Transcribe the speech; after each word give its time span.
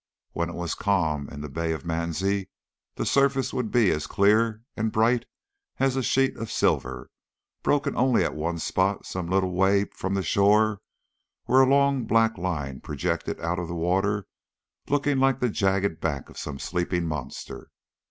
When 0.31 0.49
it 0.49 0.55
was 0.55 0.73
calm 0.73 1.29
in 1.29 1.41
the 1.41 1.47
Bay 1.47 1.73
of 1.73 1.85
Mansie 1.85 2.49
the 2.95 3.05
surface 3.05 3.53
would 3.53 3.69
be 3.69 3.91
as 3.91 4.07
clear 4.07 4.63
and 4.75 4.91
bright 4.91 5.25
as 5.77 5.95
a 5.95 6.01
sheet 6.01 6.35
of 6.37 6.51
silver, 6.51 7.11
broken 7.61 7.95
only 7.95 8.23
at 8.23 8.33
one 8.33 8.57
spot 8.57 9.05
some 9.05 9.27
little 9.29 9.51
way 9.51 9.85
from 9.93 10.15
the 10.15 10.23
shore, 10.23 10.79
where 11.45 11.61
a 11.61 11.69
long 11.69 12.05
black 12.05 12.39
line 12.39 12.79
projected 12.81 13.39
out 13.41 13.59
of 13.59 13.67
the 13.67 13.75
water 13.75 14.25
looking 14.89 15.19
like 15.19 15.39
the 15.39 15.49
jagged 15.49 16.01
back 16.01 16.31
of 16.31 16.37
some 16.39 16.57
sleeping 16.57 17.05
monster. 17.05 17.69